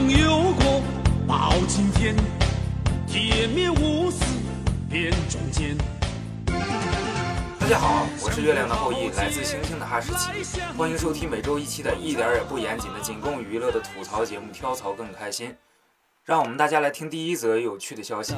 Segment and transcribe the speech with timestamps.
[0.00, 0.82] 功有过，
[1.28, 2.16] 报青天；
[3.06, 4.24] 铁面无私，
[4.88, 5.76] 辨忠奸。
[7.60, 15.50] 大家好，我是月亮的后裔，来自星星的哈士奇，欢迎收听每周一期的、一点也不严谨的、仅供娱乐的吐槽节目《跳槽更开心》。
[16.24, 18.32] 让我们大家来听第一则有趣的消息。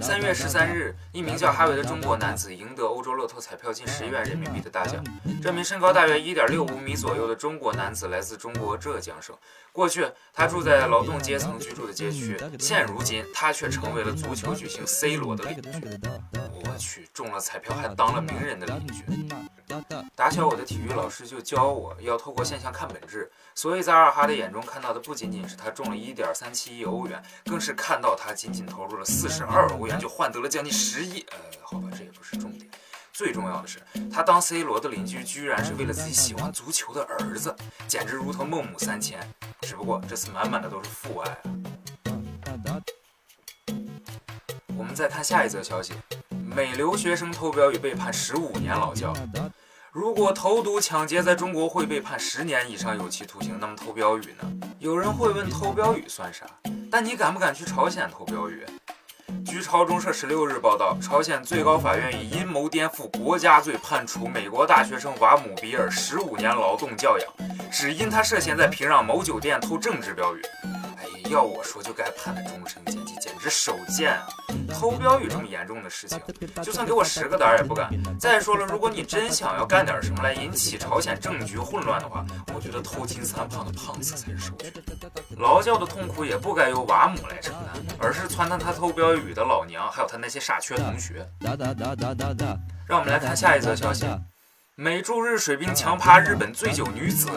[0.00, 5.02] 三月十三日，一名叫哈维的中国男子赢得欧洲乐透彩票近十亿元人民币的大奖。
[5.42, 9.36] 这名身高大约一点六五米左右的中国男子来自中国浙江省。
[9.72, 16.00] 过去，他住在劳动阶层居住的街区，现如今，他却成为了足球巨星 C 罗的邻居。
[16.32, 19.04] 我去，中了彩票还当了名人的邻居。
[20.14, 31.24] 打小，我的体育老师就教我要透过现象看本质，所以在二哈的眼中看到的不仅仅是他中了一点三七亿欧元，更是看到他仅仅投入了四十二欧元就换得了将近十亿。
[31.30, 32.70] 呃，好吧，这也不是重点，
[33.12, 33.80] 最重要的是，
[34.12, 37.54] 他当 C 罗的邻居居然是为了自己喜欢足球的儿子，
[37.86, 39.20] 简直如同孟母三迁。
[39.62, 42.80] 只不过这次满满的都是父爱啊！
[44.76, 45.92] 我们再看下一则消息。
[46.30, 49.12] 美留学生偷标语被判十五年劳教。
[49.90, 54.68] 如果投毒抢劫在中国会被判十年以上有期徒刑，那么偷标语呢？
[54.78, 56.44] 有人会问偷标语算啥？
[56.90, 58.66] 但你敢不敢去朝鲜偷标语？
[59.46, 67.26] 据朝中社十六日报道，朝鲜最高法院以阴谋颠覆国家罪判处美国大学生瓦姆比尔十五年劳动教养，
[67.72, 70.42] 只因他涉嫌在平壤某酒店偷政治标语。
[71.28, 74.28] 要我说就该判他终身监禁，简直手贱啊！
[74.72, 76.20] 偷标语这么严重的事情，
[76.62, 77.90] 就算给我十个胆儿也不敢。
[78.18, 84.72] 再说了，如果你真想要干点什么来引起朝鲜政局混乱的话，我觉得偷金三胖的胖子才是首选。
[85.38, 91.26] 劳教的痛苦也不该由瓦姆来承担，而是撺掇他偷标语的老娘，还有他那些傻缺同学。
[92.86, 94.06] 让我们来看下一则消息：
[94.80, 97.28] 美驻日水兵强趴日本醉酒女子。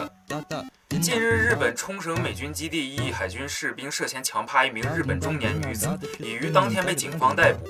[1.01, 7.67] 近日，日本冲绳美军基地一海军士兵涉嫌强趴一名日本中年女子，已于当天被警方逮捕。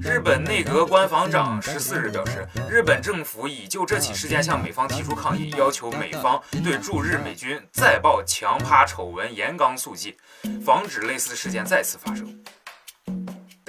[0.00, 10.16] 日本内阁官房长十四日表示，日本政府已就这起事件向美方提出抗议，要求美方对驻日美军再报强趴丑闻严纲肃纪，
[10.64, 12.26] 防止类似事件再次发生。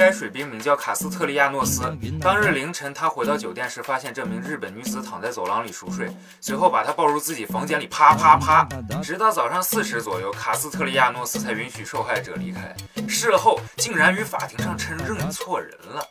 [0.01, 1.84] 该水兵名叫卡斯特利亚诺斯。
[2.19, 8.67] 当日凌晨，他回到酒店时，发现这名日本女子躺在走廊里熟睡，随后把她抱入自己房间里，啪啪啪。
[9.03, 12.75] 直到早上四时左右，卡斯特利亚诺斯才允许受害者离开。
[13.07, 16.03] 事后竟然与法庭上称认错人了，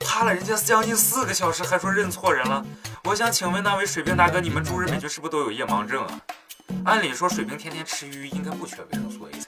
[0.00, 2.62] 趴了人家将近四个小时，还说认错人了。
[3.04, 6.20] 我想请问那位水兵大哥，你们驻日美军是不是都有夜盲症啊？
[6.84, 9.39] 按理说，水兵天天吃鱼，应该不缺维生素 A。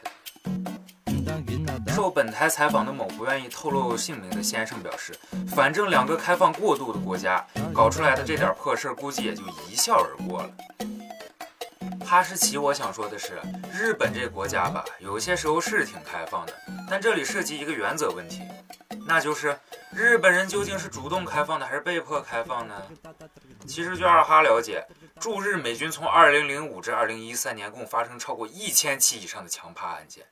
[1.89, 5.15] 受本台采访的某不愿意透露姓名的先生表示
[5.55, 10.51] ：“反正两个开放过度的国家搞出来的这点破事儿，估计也就一笑而过了。”
[12.05, 13.41] 哈士奇，我想说的是，
[13.73, 16.53] 日本这国家吧，有些时候是挺开放的，
[16.91, 18.43] 但这里涉及一个原则问题，
[19.07, 19.59] 那就是
[19.95, 22.75] 日本人究竟是主动开放的还是被迫开放呢？
[23.67, 24.87] 其实据二哈了解，
[25.19, 30.27] 驻日美军从2005至2013年共发生超过一千起以上的强趴案件。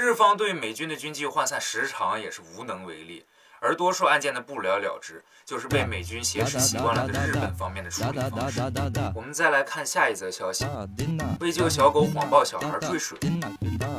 [0.00, 3.26] 日方对美军的军纪涣散时常也是无能为力，
[3.60, 8.62] 而多数案件的不了了之，就是被美军挟持习惯了的日本方面的处理方式。
[9.14, 10.66] 我们再来看下一则消息：
[11.40, 13.18] 为救小狗谎报小孩坠水。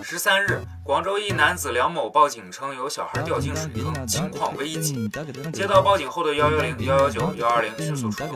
[0.01, 5.07] 十三日，广州一男子梁某报警称有小孩掉进水坑，情况危急。
[5.53, 8.35] 接到报警后的幺幺零、幺幺九、幺二零迅速出动，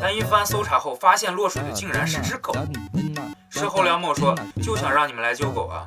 [0.00, 2.54] 但一番搜查后发现落水的竟然是只狗。
[3.50, 4.34] 事后梁某说
[4.64, 5.86] ：“就想让你们来救狗啊。”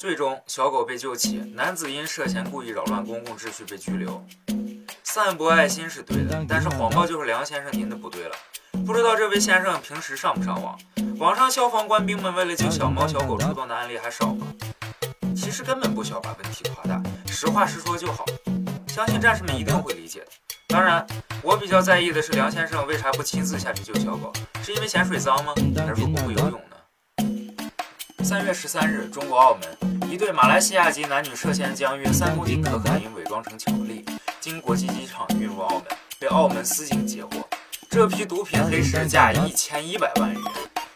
[0.00, 4.24] 最终，小狗被救起，男子因涉嫌故意扰乱公共秩序被拘留。
[5.02, 8.34] 散播爱心是对的，但是谎报就是梁先生您的不对了。
[8.86, 10.78] 不知道这位先生平时上不上网？
[11.18, 14.46] 网上消防官兵们为了救小猫小狗出动的案例还少吗？
[15.36, 18.24] 其实根本不需要把问题夸大，实话实说就好。
[18.86, 20.28] 相信战士们一定会理解的。
[20.68, 21.06] 当然，
[21.42, 24.32] 我比较在意的是梁先生为啥不亲自下去救小狗？
[24.62, 25.52] 是因为嫌水脏吗？
[25.76, 26.76] 还是说不会游泳呢？
[28.30, 34.04] 三月十三日，中国澳门一对马来西亚籍男女涉嫌将约三公斤可卡因伪装成巧克力，
[34.40, 35.84] 经国际机场运入澳门，
[36.16, 37.44] 被澳门司警截获。
[37.88, 40.42] 这批毒品黑市价一千一百万元，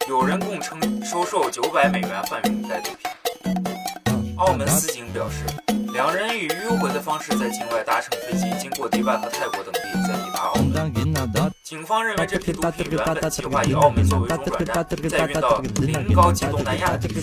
[0.08, 4.36] 有人供称收受九百美元贩运该毒品。
[4.36, 5.44] 澳门司警表示，
[5.92, 10.23] 两人以迂回的方式在境外搭乘飞机，经过迪拜和泰国等地，在。
[11.74, 17.20] 警方认为这批毒品原本计划以澳门作为中转站，再运到临高及东南亚地区。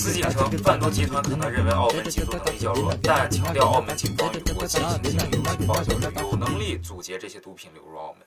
[0.00, 8.26] 司警称，贩毒集团可能认为澳门缉毒能力较弱，但强调澳门警方有过进行经有情报交流，有能力阻截这些毒品流入澳门。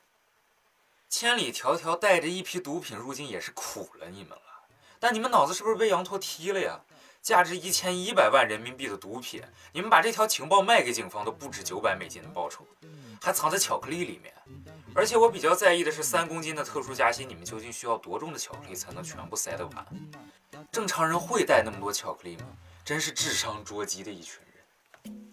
[1.10, 4.64] 千里迢迢带着一批毒品入境也是苦了你们了，
[5.02, 6.80] 但你们脑子是不是被羊驼踢了呀？
[7.22, 9.42] 价值一千一百万人民币的毒品，
[9.72, 12.66] 你们把这条情报卖给警方都不止九百美金的报酬，
[13.22, 14.34] 还藏在巧克力里面。
[14.96, 19.86] 而且我比较在意的是三公斤的特殊夹心，你们究竟需要多重的巧克力才能全部塞得完？
[20.72, 22.46] 正常人会带那么多巧克力吗？
[22.84, 25.32] 真是智商捉鸡的一群人。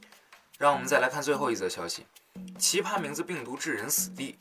[0.58, 2.06] 让我们再来看最后一则消息：
[2.58, 4.38] 奇葩名字病毒致人死地。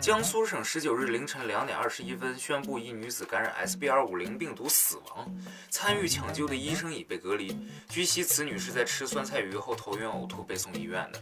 [0.00, 5.28] 江苏省十九日凌晨两点二十一分宣布，一女子感染 SBR 五零病毒死亡，
[5.70, 7.58] 参与抢救的医生已被隔离。
[7.88, 11.20] 据悉，此女是在吃酸菜鱼后头晕呕吐被送医院的。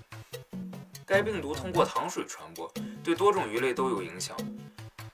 [1.06, 4.36] 该病毒通过糖水传播，对多种鱼类都有影响。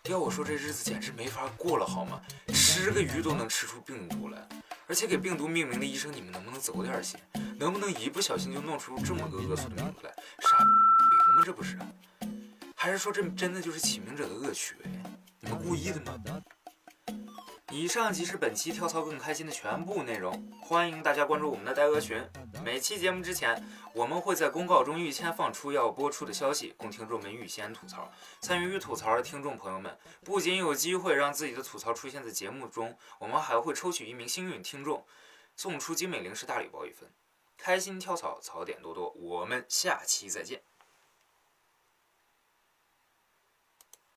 [0.08, 2.20] 要我说，这日子简直没法过了，好吗？
[2.52, 4.46] 吃个鱼都能吃出病毒来，
[4.88, 7.18] 而且给病毒命名的医生，你们能不能走点心？
[7.58, 10.12] 能不能一不小心就弄出这么个恶俗的名字来？
[10.40, 10.66] 傻病
[11.36, 11.42] 吗？
[11.44, 11.78] 这不是？
[12.82, 14.90] 还是说这真的就是起名者的恶趣味？
[15.38, 16.20] 你们故意的吗？
[17.70, 22.20] 以上即是本期跳槽更开心的全部内容，欢迎大家关注我们的呆鹅群。
[22.64, 23.64] 每期节目之前，
[23.94, 28.10] 我们会在公告中预先放出要播出的消息，供听众们预先吐槽。
[28.40, 35.06] 参与吐槽的听众朋友们，不仅有机会让自己的吐槽出现在节目中，我们还会抽取一名幸运听众，
[35.54, 37.08] 送出精美零食大礼包一份。
[37.56, 40.60] 开心跳槽，槽点多多，我们下期再见。